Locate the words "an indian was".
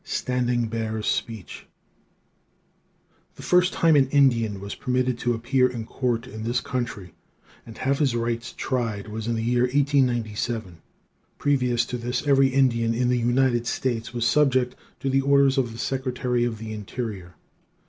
3.95-4.73